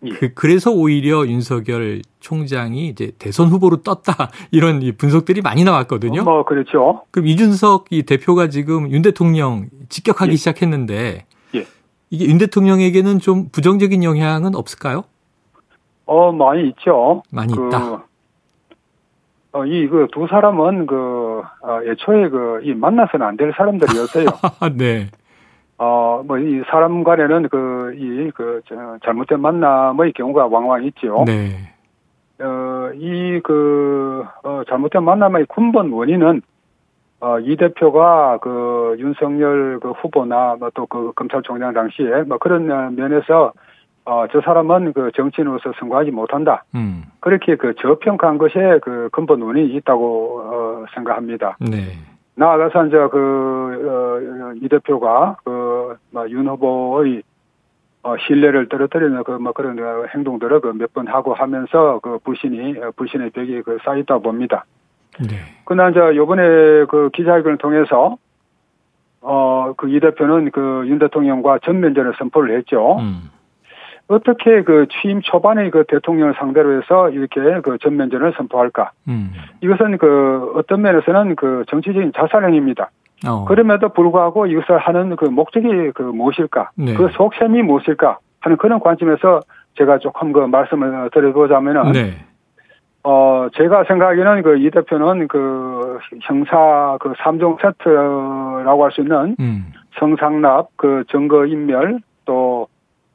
예. 0.04 0.10
그, 0.10 0.34
그래서 0.34 0.72
오히려 0.72 1.26
윤석열 1.26 2.02
총장이 2.20 2.88
이제 2.88 3.12
대선 3.20 3.48
후보로 3.48 3.84
떴다. 3.84 4.30
이런 4.52 4.82
이 4.82 4.92
분석들이 4.92 5.42
많이 5.42 5.64
나왔거든요. 5.64 6.24
뭐 6.24 6.44
그렇죠. 6.44 7.04
그럼 7.12 7.28
이준석 7.28 7.88
이 7.92 8.04
대표가 8.04 8.50
지금 8.50 8.92
윤 8.92 9.02
대통령 9.02 9.70
직격하기 9.90 10.32
예. 10.32 10.36
시작했는데, 10.36 11.26
예. 11.56 11.68
이게 12.10 12.26
윤 12.26 12.38
대통령에게는 12.38 13.20
좀 13.20 13.50
부정적인 13.50 14.04
영향은 14.04 14.56
없을까요? 14.56 15.06
어 16.06 16.32
많이 16.34 16.68
있죠. 16.70 17.24
많이 17.32 17.56
그, 17.56 17.68
있다. 17.68 18.06
어, 19.54 19.66
이, 19.66 19.88
그, 19.88 20.08
두 20.12 20.26
사람은, 20.28 20.88
그, 20.88 21.44
어, 21.62 21.80
애초에 21.86 22.30
그, 22.30 22.62
이, 22.64 22.74
만나서는 22.74 23.26
안 23.26 23.38
될 23.38 23.54
사람들이었어요. 23.56 24.26
네. 24.78 25.10
어, 25.78 26.24
뭐, 26.26 26.40
이 26.40 26.64
사람 26.70 27.04
간에는 27.04 27.50
그, 27.50 27.94
이, 27.96 28.32
그, 28.32 28.62
저, 28.68 28.76
잘못된 29.06 29.40
만남의 29.40 30.14
경우가 30.14 30.48
왕왕 30.48 30.84
있죠. 30.86 31.24
네. 31.28 31.52
어, 32.40 32.90
이, 32.96 33.40
그, 33.44 34.26
어, 34.44 34.64
잘못된 34.68 35.04
만남의 35.04 35.46
근본 35.54 35.92
원인은, 35.92 36.42
어, 37.22 37.40
이 37.40 37.56
대표가 37.56 38.40
그, 38.42 38.96
윤석열 38.98 39.80
그 39.82 39.92
후보나, 39.92 40.56
뭐 40.58 40.72
또 40.72 40.88
그 40.88 41.14
검찰총장 41.16 41.74
당시에, 41.74 42.24
뭐 42.28 42.40
그런 42.40 42.70
어, 42.72 42.90
면에서, 42.90 43.54
어, 44.06 44.26
저 44.32 44.42
사람은 44.42 44.94
그 44.94 45.12
정치인으로서 45.16 45.72
성공하지 45.80 46.12
못한다. 46.12 46.64
음. 46.76 47.04
그렇게 47.22 47.56
그 47.56 47.74
저평가한 47.76 48.38
것에 48.38 48.80
그 48.82 49.10
근본 49.12 49.42
원인이 49.42 49.74
있다고, 49.76 50.42
어, 50.44 50.86
생각합니다. 50.94 51.58
네. 51.60 51.94
나아가서 52.36 52.88
이제 52.88 52.98
그, 53.12 53.18
어, 53.88 54.54
이 54.62 54.68
대표가 54.68 55.38
그, 55.44 55.96
뭐, 56.12 56.30
윤 56.30 56.48
후보의 56.48 57.24
어, 58.06 58.16
신뢰를 58.28 58.68
떨어뜨리는 58.68 59.24
그, 59.24 59.32
뭐, 59.32 59.54
그런 59.54 59.80
어, 59.80 60.06
행동들을 60.14 60.60
그 60.60 60.74
몇 60.74 60.92
번 60.94 61.08
하고 61.08 61.34
하면서 61.34 62.00
그 62.04 62.20
불신이, 62.26 62.78
어, 62.80 62.92
불신의 62.98 63.30
벽이 63.30 63.62
그 63.62 63.78
쌓였다 63.86 64.18
봅니다. 64.18 64.66
네. 65.22 65.38
그러나 65.64 65.90
이제 65.92 66.00
요번에 66.18 66.86
그 66.90 67.10
기자회견을 67.14 67.58
통해서 67.60 68.18
어, 69.22 69.74
그 69.78 69.88
이 69.88 70.00
대표는 70.02 70.52
그 70.52 70.84
윤 70.88 71.00
대통령과 71.00 71.60
전면전을 71.64 72.14
선포를 72.18 72.58
했죠. 72.58 72.98
음. 73.00 73.30
어떻게 74.08 74.64
그 74.64 74.88
취임 74.90 75.22
초반에 75.22 75.70
그 75.70 75.86
대통령을 75.88 76.36
상대로 76.38 76.78
해서 76.78 77.10
이렇게 77.10 77.40
그 77.62 77.78
전면전을 77.80 78.34
선포할까? 78.38 78.92
음. 79.08 79.32
이것은 79.62 79.98
그 79.98 80.54
어떤 80.56 80.82
면에서는 80.82 81.36
그 81.36 81.64
정치적인 81.70 82.12
자살행위입니다. 82.16 82.90
어. 83.26 83.46
그럼에도 83.46 83.90
불구하고 83.90 84.48
이것을 84.48 84.78
하는 84.78 85.16
그 85.16 85.26
목적이 85.26 85.92
그 85.96 86.04
무엇일까? 86.04 86.72
네. 86.76 86.94
그 86.96 87.10
속셈이 87.14 87.62
무엇일까? 87.64 88.18
하는 88.42 88.58
그런 88.58 88.80
관점에서 88.82 89.40
제가 89.78 90.00
조금 90.00 90.34
그 90.34 90.40
말씀을 90.42 91.10
드려보자면은 91.14 91.94
네. 91.94 92.18
어 93.06 93.48
제가 93.56 93.84
생각하기에는 93.86 94.44
그 94.44 94.58
이 94.58 94.70
대표는 94.70 95.28
그 95.28 96.00
형사 96.22 96.98
그 97.02 97.12
3종 97.14 97.62
세트라고 97.62 98.84
할 98.84 98.92
수 98.92 99.02
있는 99.02 99.36
음. 99.40 99.74
성상납 100.00 100.70
그 100.78 101.04
증거 101.10 101.46
인멸 101.46 102.00
또 102.26 102.68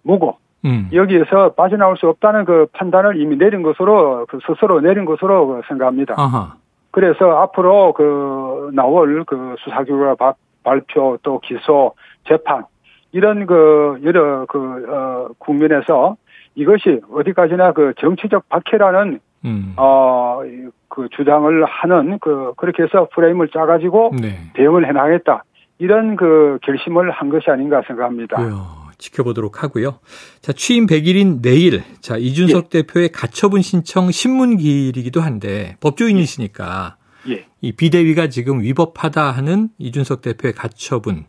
무고 0.02 0.36
음. 0.64 0.88
여기에서 0.92 1.52
빠져나올 1.54 1.96
수 1.96 2.08
없다는 2.08 2.44
그 2.44 2.66
판단을 2.72 3.20
이미 3.20 3.36
내린 3.36 3.62
것으로 3.62 4.26
그 4.28 4.38
스스로 4.46 4.80
내린 4.80 5.04
것으로 5.04 5.62
생각합니다. 5.68 6.14
아하. 6.16 6.54
그래서 6.90 7.38
앞으로 7.42 7.92
그 7.92 8.70
나올 8.72 9.24
그 9.24 9.54
수사 9.60 9.84
결과 9.84 10.14
바- 10.14 10.34
발표 10.64 11.18
또 11.22 11.38
기소 11.40 11.94
재판 12.26 12.64
이런 13.12 13.46
그 13.46 14.00
여러 14.04 14.46
그 14.46 14.86
어, 14.88 15.28
국면에서 15.38 16.16
이것이 16.54 17.00
어디까지나 17.12 17.72
그 17.72 17.92
정치적 17.98 18.48
박해라는 18.48 19.20
음. 19.44 19.74
어그 19.76 21.08
주장을 21.12 21.64
하는 21.64 22.18
그 22.20 22.52
그렇게 22.56 22.82
해서 22.82 23.08
프레임을 23.14 23.48
짜가지고 23.48 24.12
네. 24.20 24.30
대응을 24.54 24.86
해나가겠다 24.86 25.44
이런 25.78 26.16
그 26.16 26.58
결심을 26.62 27.10
한 27.12 27.28
것이 27.28 27.48
아닌가 27.50 27.82
생각합니다. 27.86 28.36
그래요. 28.36 28.77
지켜보도록 28.98 29.62
하고요. 29.62 30.00
자, 30.40 30.52
취임 30.52 30.86
100일인 30.86 31.40
내일, 31.40 31.82
자, 32.00 32.16
이준석 32.16 32.70
대표의 32.70 33.10
가처분 33.10 33.62
신청 33.62 34.10
신문기일이기도 34.10 35.20
한데, 35.20 35.76
법조인이시니까, 35.80 36.96
예. 37.30 37.46
이 37.60 37.72
비대위가 37.72 38.28
지금 38.28 38.60
위법하다 38.60 39.30
하는 39.30 39.68
이준석 39.78 40.22
대표의 40.22 40.54
가처분, 40.54 41.24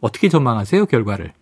어떻게 0.00 0.28
전망하세요, 0.28 0.86
결과를? 0.86 1.32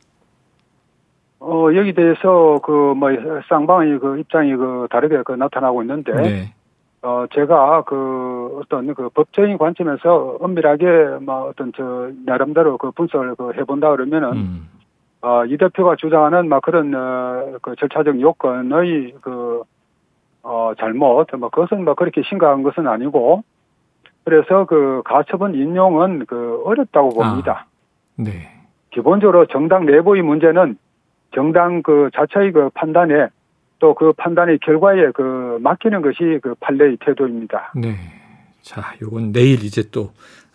어 1.41 1.69
여기 1.77 1.95
대해서 1.95 2.59
그 2.65 2.95
뭐 2.95 3.11
쌍방의 3.49 4.01
그 4.01 4.19
입장이 4.19 4.57
그 4.57 4.89
다르게 4.91 5.23
그 5.25 5.33
나타나고 5.33 5.83
있는데 5.83 6.13
네. 6.13 6.55
어, 7.03 7.27
제가 7.33 7.85
그 7.85 8.59
어떤 8.61 8.93
그 8.93 9.09
법적인 9.11 9.57
관점에서 9.57 10.39
엄밀하게 10.41 11.19
뭐 11.21 11.49
어떤 11.49 11.73
저 11.77 12.11
나름대로 12.27 12.77
그 12.77 12.91
분석을 12.91 13.37
그 13.37 13.53
해본다 13.55 13.91
그러면은 13.93 14.33
음. 14.33 14.69
어, 15.21 15.45
이 15.47 15.57
대표가 15.57 15.97
주장하는 15.97 16.49
막 16.49 16.63
그런 16.63 16.95
어, 16.95 17.59
그 17.61 17.75
절차적 17.77 18.21
요건의 18.21 19.15
그 19.21 19.63
어, 20.43 20.73
잘못 20.79 21.27
뭐 21.39 21.49
그것은 21.51 21.85
뭐 21.85 21.95
그렇게 21.95 22.23
심각한 22.23 22.63
것은 22.63 22.87
아니고 22.87 23.43
그래서 24.25 24.67
그 24.67 25.03
가처분 25.05 25.55
인용은 25.55 26.27
그 26.27 26.63
어렵다고 26.65 27.11
봅니다. 27.11 27.67
아, 27.67 28.23
네. 28.23 28.49
기본적으로 28.91 29.47
정당 29.47 29.87
내부의 29.87 30.23
문제는 30.23 30.79
정당 31.35 31.83
그 31.83 32.11
자체의 32.15 32.53
그 32.53 32.71
판단에 32.75 33.29
또 33.79 33.95
그 33.95 34.13
판단의 34.13 34.59
결과에 34.59 35.11
그 35.13 35.59
맡기는 35.61 36.03
것이 36.03 36.41
그 36.43 36.55
판례의 36.61 36.99
태도입니다. 37.01 37.73
네. 37.77 37.95
자, 38.61 38.83
요건 39.01 39.33
내일 39.33 39.65
이제 39.65 39.83
또 39.91 40.11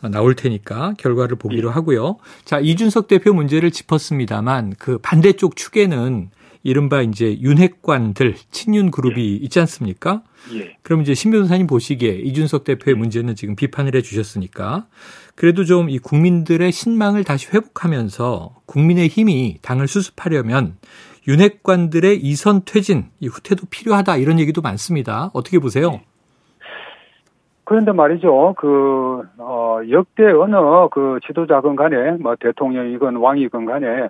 나올 0.10 0.36
테니까 0.36 0.94
결과를 0.98 1.38
보기로 1.38 1.70
예. 1.70 1.74
하고요. 1.74 2.18
자, 2.46 2.60
이준석 2.60 3.08
대표 3.08 3.34
문제를 3.34 3.72
짚었습니다만 3.72 4.76
그 4.80 4.98
반대쪽 5.00 5.56
축에는 5.56 6.30
이른바 6.64 7.02
이제 7.02 7.38
윤핵관들 7.40 8.36
친윤 8.52 8.92
그룹이 8.92 9.36
있지 9.36 9.60
않습니까? 9.60 10.24
예. 10.54 10.78
그럼 10.82 11.02
이제 11.02 11.14
신 11.14 11.32
변호사님 11.32 11.68
보시기에 11.68 12.12
이준석 12.12 12.64
대표의 12.64 12.96
문제는 12.96 13.36
지금 13.36 13.56
비판을 13.56 13.96
해 13.96 14.02
주셨으니까 14.02 14.86
그래도 15.36 15.64
좀 15.66 15.90
이 15.90 16.00
국민들의 16.00 16.72
신망을 16.72 17.24
다시 17.24 17.50
회복하면서 17.54 18.56
국민의 18.66 19.08
힘이 19.08 19.58
당을 19.62 19.88
수습하려면 19.88 20.76
윤핵관들의 21.28 22.20
이선 22.22 22.64
퇴진, 22.66 23.06
이 23.20 23.28
후퇴도 23.28 23.68
필요하다 23.70 24.18
이런 24.18 24.40
얘기도 24.40 24.62
많습니다. 24.62 25.32
어떻게 25.34 25.60
보세요? 25.60 26.02
그런데 27.66 27.94
말이죠. 27.94 28.56
그, 28.58 29.22
어, 29.38 29.53
역대 29.90 30.32
어느 30.32 30.56
그 30.92 31.20
지도자건 31.26 31.76
간에, 31.76 32.12
뭐 32.20 32.36
대통령이건 32.36 33.18
왕이건 33.18 33.66
간에, 33.66 34.10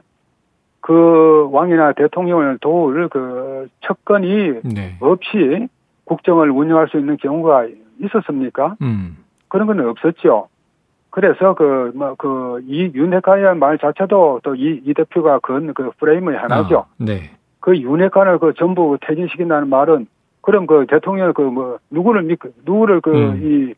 그 0.82 1.48
왕이나 1.52 1.94
대통령을 1.94 2.58
도울 2.60 3.08
그 3.08 3.68
척건이 3.82 4.62
네. 4.64 4.98
없이 5.00 5.68
국정을 6.06 6.52
운영할 6.52 6.90
수 6.90 7.00
있는 7.00 7.18
경우가 7.18 7.68
있었습니까? 8.02 8.76
음. 8.82 9.18
그런 9.48 9.68
건 9.68 9.80
없었죠. 9.80 10.50
그래서 11.10 11.54
그, 11.54 11.92
뭐, 11.96 12.16
그, 12.16 12.60
이 12.66 12.92
윤핵관이라는 12.94 13.60
말 13.60 13.78
자체도 13.78 14.42
또 14.44 14.56
이, 14.56 14.82
이 14.84 14.94
대표가 14.94 15.40
건그 15.40 15.92
프레임의 16.00 16.36
하나죠. 16.36 16.80
아, 16.80 16.86
네. 16.98 17.32
그 17.60 17.78
윤핵관을 17.78 18.40
그 18.40 18.54
전부 18.58 18.98
퇴진시킨다는 19.00 19.70
말은 19.70 20.08
그럼 20.42 20.68
그 20.68 20.86
대통령을 20.90 21.32
그뭐 21.34 21.78
누구를 21.90 22.24
믿 22.24 22.40
누구를 22.66 23.00
그 23.00 23.12
음. 23.16 23.74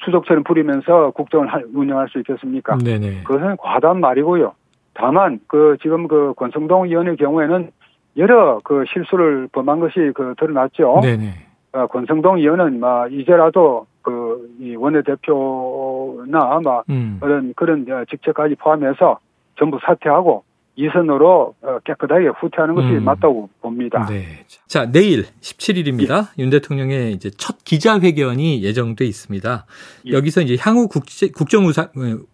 이 0.00 0.04
수족처럼 0.04 0.44
부리면서 0.44 1.10
국정을 1.12 1.48
할- 1.48 1.64
운영할 1.74 2.08
수 2.08 2.18
있겠습니까? 2.18 2.76
네네. 2.78 3.22
그것은 3.24 3.56
과도한 3.58 4.00
말이고요. 4.00 4.52
다만 4.94 5.40
그 5.46 5.76
지금 5.82 6.08
그 6.08 6.34
권성동 6.36 6.86
의원의 6.86 7.16
경우에는 7.16 7.70
여러 8.16 8.60
그 8.64 8.84
실수를 8.92 9.48
범한 9.52 9.80
것이 9.80 10.12
그 10.14 10.34
드러났죠. 10.38 11.00
네네. 11.02 11.30
어, 11.72 11.86
권성동 11.86 12.38
의원은 12.38 12.80
막 12.80 13.12
이제라도 13.12 13.86
그 14.02 14.30
이 14.58 14.74
원내대표나 14.76 16.60
막 16.62 16.84
음. 16.90 17.18
그런 17.20 17.52
그런 17.56 17.86
어, 17.90 18.04
직책까지 18.10 18.56
포함해서 18.56 19.18
전부 19.58 19.78
사퇴하고 19.82 20.42
이선으로 20.76 21.54
어, 21.60 21.78
깨끗하게 21.84 22.28
후퇴하는 22.28 22.74
것이 22.74 22.88
음. 22.88 23.04
맞다고 23.04 23.50
봅니다. 23.60 24.06
네. 24.08 24.44
자, 24.66 24.90
내일 24.90 25.24
17일입니다. 25.40 26.28
윤 26.38 26.50
대통령의 26.50 27.12
이제 27.12 27.30
첫 27.36 27.64
기자회견이 27.64 28.62
예정돼 28.62 29.04
있습니다. 29.04 29.66
예. 30.06 30.12
여기서 30.12 30.40
이제 30.42 30.56
향후 30.58 30.88
국제, 30.88 31.28
국정 31.28 31.66
어, 31.66 31.70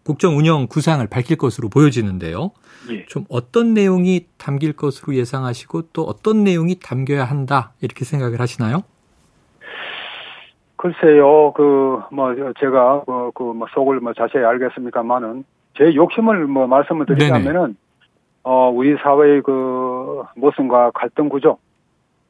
국정 0.05 0.37
운영 0.37 0.67
구상을 0.69 1.05
밝힐 1.09 1.37
것으로 1.37 1.69
보여지는데요. 1.69 2.53
예. 2.91 3.07
좀 3.07 3.25
어떤 3.29 3.75
내용이 3.75 4.27
담길 4.39 4.75
것으로 4.75 5.15
예상하시고 5.15 5.89
또 5.93 6.03
어떤 6.03 6.45
내용이 6.45 6.79
담겨야 6.79 7.25
한다 7.25 7.73
이렇게 7.81 8.05
생각을 8.05 8.41
하시나요? 8.41 8.83
글쎄요, 10.77 11.53
그, 11.55 12.01
뭐, 12.13 12.35
제가, 12.61 13.03
그, 13.07 13.31
그, 13.35 13.43
뭐, 13.43 13.67
속을 13.75 14.01
뭐 14.01 14.13
자세히 14.13 14.45
알겠습니까만은, 14.45 15.45
제 15.77 15.95
욕심을 15.95 16.47
뭐 16.47 16.67
말씀을 16.67 17.07
드리자면은, 17.07 17.77
어, 18.49 18.71
우리 18.71 18.97
사회의 19.03 19.43
그, 19.43 20.23
모순과 20.37 20.93
갈등 20.93 21.29
구조, 21.29 21.59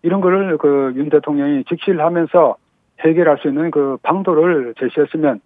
이런 0.00 0.22
거를 0.22 0.56
그, 0.56 0.94
윤 0.96 1.10
대통령이 1.10 1.64
직실하면서 1.64 2.56
해결할 3.00 3.36
수 3.36 3.48
있는 3.48 3.70
그 3.70 3.98
방도를 4.02 4.72
제시했으면 4.80 5.40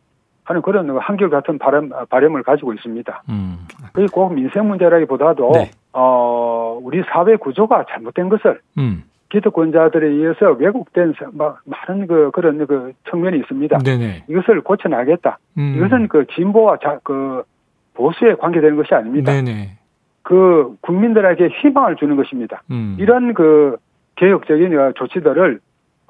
하는 0.45 0.63
그런 0.63 0.87
그 0.87 0.99
한결같은 0.99 1.59
바람, 1.59 1.91
바람을 2.09 2.45
가지고 2.45 2.73
있습니다. 2.73 3.23
음. 3.31 3.67
그게 3.93 4.07
꼭 4.13 4.33
민생 4.33 4.69
문제라기보다도, 4.69 5.51
네. 5.55 5.73
어, 5.93 6.79
우리 6.81 7.03
사회 7.13 7.35
구조가 7.35 7.87
잘못된 7.91 8.29
것을 8.29 8.61
음. 8.79 9.03
기득권자들에 9.31 10.07
의해서 10.07 10.53
왜곡된 10.53 11.15
많은 11.33 12.07
그 12.07 12.31
그런 12.33 12.65
그 12.69 12.93
측면이 13.11 13.39
있습니다. 13.39 13.79
네네. 13.79 14.25
이것을 14.29 14.61
고쳐나겠다. 14.61 15.39
음. 15.59 15.75
이것은 15.77 16.07
그 16.07 16.27
진보와 16.29 16.79
자, 16.81 17.01
그 17.03 17.43
보수에 17.95 18.37
관계되는 18.37 18.77
것이 18.77 18.95
아닙니다. 18.95 19.33
네네. 19.33 19.80
그 20.23 20.77
국민들에게 20.81 21.49
희망을 21.61 21.97
주는 21.97 22.17
것입니다. 22.17 22.63
음. 22.71 22.97
이런 22.99 23.35
그 23.35 23.77
개혁적인 24.17 24.79
어, 24.79 24.93
조치들을 24.97 25.61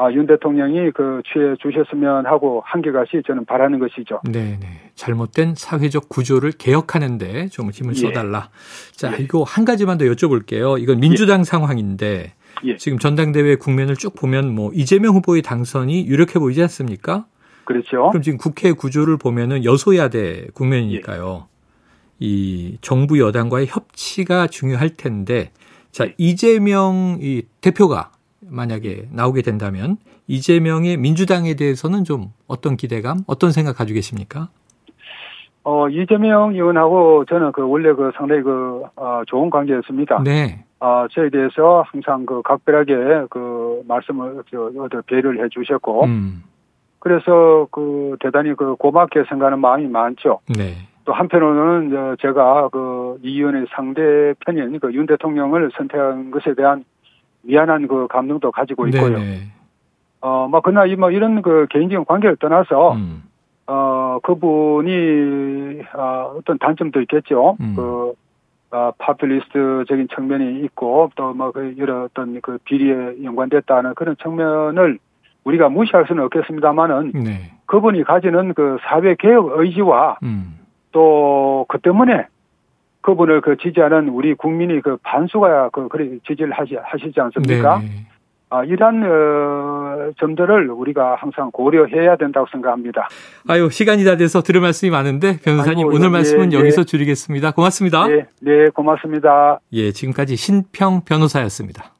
아, 0.00 0.10
윤 0.12 0.26
대통령이 0.26 0.92
그 0.92 1.20
취해 1.30 1.54
주셨으면 1.60 2.24
하고 2.24 2.62
한결같이 2.64 3.22
저는 3.26 3.44
바라는 3.44 3.78
것이죠. 3.78 4.20
네네. 4.24 4.58
잘못된 4.94 5.54
사회적 5.54 6.08
구조를 6.08 6.52
개혁하는데 6.52 7.48
좀 7.48 7.70
힘을 7.70 7.94
예. 7.96 8.00
써달라. 8.00 8.48
자, 8.92 9.12
예. 9.12 9.22
이거 9.22 9.42
한 9.42 9.66
가지만 9.66 9.98
더 9.98 10.06
여쭤볼게요. 10.06 10.80
이건 10.80 11.00
민주당 11.00 11.44
상황인데 11.44 12.32
예. 12.64 12.76
지금 12.78 12.98
전당대회 12.98 13.56
국면을 13.56 13.94
쭉 13.94 14.14
보면 14.14 14.54
뭐 14.54 14.70
이재명 14.72 15.14
후보의 15.16 15.42
당선이 15.42 16.06
유력해 16.06 16.38
보이지 16.38 16.62
않습니까? 16.62 17.26
그렇죠. 17.64 18.08
그럼 18.08 18.22
지금 18.22 18.38
국회 18.38 18.72
구조를 18.72 19.18
보면은 19.18 19.66
여소야대 19.66 20.48
국면이니까요. 20.54 21.49
이 22.20 22.76
정부 22.80 23.18
여당과의 23.18 23.66
협치가 23.66 24.46
중요할 24.46 24.90
텐데, 24.90 25.50
자 25.90 26.06
예. 26.06 26.14
이재명 26.18 27.18
이 27.20 27.42
대표가 27.60 28.12
만약에 28.40 29.08
나오게 29.10 29.42
된다면 29.42 29.96
이재명의 30.28 30.96
민주당에 30.96 31.54
대해서는 31.54 32.04
좀 32.04 32.32
어떤 32.46 32.76
기대감, 32.76 33.24
어떤 33.26 33.50
생각 33.50 33.76
가지고 33.76 33.96
계십니까? 33.96 34.48
어, 35.62 35.88
이재명 35.88 36.54
의원하고 36.54 37.24
저는 37.26 37.52
그 37.52 37.68
원래 37.68 37.92
그 37.92 38.12
상당히 38.16 38.42
그 38.42 38.82
어, 38.96 39.22
좋은 39.26 39.50
관계였습니다. 39.50 40.22
네, 40.22 40.64
어, 40.80 41.06
저에 41.10 41.30
대해서 41.30 41.84
항상 41.86 42.24
그 42.24 42.42
각별하게 42.42 43.26
그 43.28 43.82
말씀을 43.86 44.42
저, 44.50 44.70
저 44.90 45.02
배려를 45.02 45.44
해 45.44 45.48
주셨고, 45.50 46.04
음, 46.04 46.42
그래서 46.98 47.66
그 47.70 48.16
대단히 48.20 48.54
그 48.54 48.74
고맙게 48.76 49.24
생각하는 49.28 49.58
마음이 49.58 49.88
많죠. 49.88 50.40
네, 50.48 50.76
또 51.10 51.14
한편으로는 51.14 51.90
저 51.90 52.16
제가 52.20 52.68
그 52.68 53.18
이 53.22 53.36
의원의 53.38 53.66
상대 53.74 54.32
편인 54.46 54.78
그 54.78 54.92
윤 54.94 55.06
대통령을 55.06 55.70
선택한 55.76 56.30
것에 56.30 56.54
대한 56.54 56.84
미안한 57.42 57.88
그 57.88 58.06
감정도 58.06 58.52
가지고 58.52 58.86
있고요. 58.86 59.18
네, 59.18 59.40
어, 60.20 60.46
뭐 60.48 60.60
그러나 60.62 60.86
이 60.86 60.94
뭐 60.94 61.10
이런 61.10 61.42
그 61.42 61.66
개인적인 61.70 62.04
관계를 62.04 62.36
떠나서 62.36 62.92
음, 62.92 63.24
어 63.66 64.20
그분이 64.22 65.82
어, 65.94 66.34
어떤 66.38 66.58
단점도 66.58 67.00
있겠죠. 67.02 67.56
음. 67.60 67.74
그 67.74 68.12
어, 68.70 68.92
파퓰리스트적인 68.98 70.06
측면이 70.14 70.60
있고 70.66 71.10
또 71.16 71.34
뭐 71.34 71.50
그 71.50 71.74
여러 71.78 72.04
어떤 72.04 72.40
그 72.40 72.58
비리에 72.64 73.24
연관됐다는 73.24 73.94
그런 73.96 74.14
측면을 74.22 74.98
우리가 75.42 75.68
무시할 75.68 76.06
수는 76.06 76.22
없겠습니다만은 76.24 77.12
네, 77.14 77.50
그분이 77.66 78.04
가지는 78.04 78.54
그 78.54 78.78
사회 78.82 79.16
개혁 79.16 79.58
의지와 79.58 80.18
음, 80.22 80.59
또 80.92 81.50
그 81.68 81.78
때문에 81.78 82.26
그분을 83.02 83.40
그 83.40 83.56
지지하는 83.56 84.08
우리 84.08 84.34
국민이 84.34 84.80
그 84.80 84.96
반수가 85.02 85.70
그 85.70 85.88
그래 85.88 86.18
지지를 86.26 86.52
하시 86.52 86.76
하시지 86.82 87.18
않습니까? 87.20 87.78
네, 87.78 87.84
네. 87.86 87.90
아 88.50 88.64
이런 88.64 89.04
어, 89.04 90.10
점들을 90.18 90.68
우리가 90.70 91.14
항상 91.14 91.50
고려해야 91.52 92.16
된다고 92.16 92.46
생각합니다. 92.50 93.08
아유 93.48 93.70
시간이 93.70 94.04
다 94.04 94.16
돼서 94.16 94.42
들을 94.42 94.60
말씀이 94.60 94.90
많은데 94.90 95.38
변호사님 95.44 95.86
아이고, 95.86 95.94
오늘 95.94 96.06
예, 96.06 96.10
말씀은 96.10 96.52
예. 96.52 96.58
여기서 96.58 96.84
줄이겠습니다. 96.84 97.52
고맙습니다. 97.52 98.08
네, 98.08 98.26
네, 98.40 98.68
고맙습니다. 98.70 99.60
예, 99.72 99.92
지금까지 99.92 100.36
신평 100.36 101.02
변호사였습니다. 101.04 101.92